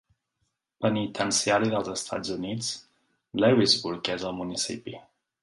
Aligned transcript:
Penitenciari 0.85 1.69
dels 1.73 1.91
Estats 1.91 2.33
Units, 2.37 2.71
Lewisburg 3.45 4.11
és 4.17 4.27
al 4.31 4.37
municipi. 4.41 4.99